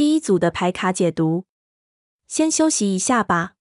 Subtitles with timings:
[0.00, 1.44] 第一组的牌卡解读：
[2.26, 3.56] 先休息一下吧，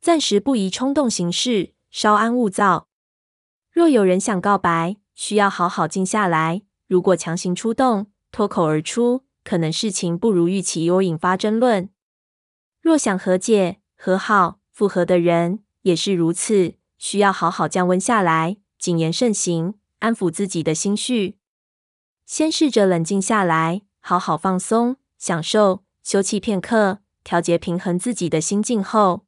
[0.00, 2.86] 暂时不宜冲动行事，稍安勿躁。
[3.72, 6.62] 若有人想告白，需要好好静下来。
[6.86, 11.90] 如果强行出动，脱口而出，可能事情不如预期，或引发争论。
[12.80, 21.36] 若想和解、和好、复合的人也是如此，需要好好降温下来，谨言慎行，安抚自己的心绪。
[22.24, 29.24] 先试着冷静下来，好好放松，享受，休憩片刻，调节平衡自己的心境后，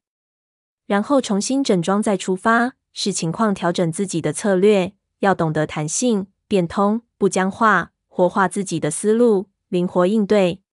[0.87, 4.93] 然后重新整装再出发，视情况调整自己的策略。
[5.19, 7.03] 要懂得弹性、变通。
[7.19, 10.63] 不僵化，活化自己的思路，灵活应对。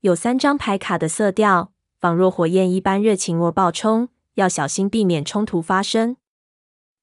[0.00, 6.18] 有三张牌卡的色调，仿若火焰一般热情或暴冲，要小心避免冲突发生。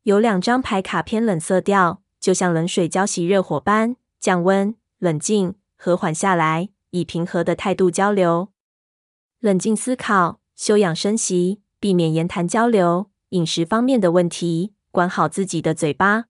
[0.04, 8.50] 有两张牌卡偏冷色调，就像冷水浇熄热火般，降温、冷静、和缓下来，以平和的态度交流。
[9.40, 13.10] 冷静思考，休养生息，避免言谈交流。
[13.30, 16.26] 饮食方面的问题，管好自己的嘴巴。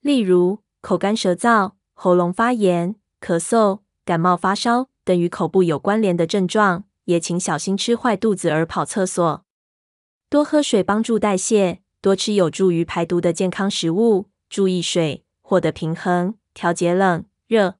[0.00, 9.44] 例如，口干舌燥、喉咙发炎、咳嗽、感冒发烧等与口部有关联的症状，也请小心吃坏肚子而跑厕所。
[10.30, 14.30] 多喝水帮助代谢，多吃有助于排毒的健康食物。
[14.48, 17.74] 注意水，获得平衡，调节冷热。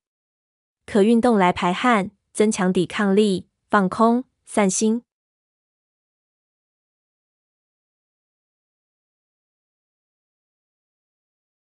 [0.86, 5.02] 可运动来排汗，增强抵抗力，放空散心。